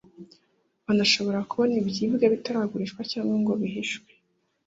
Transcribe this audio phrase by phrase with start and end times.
[0.85, 4.09] banashobora kubona ibyibwe bitaragurishwa cyangwa ngo bihishwe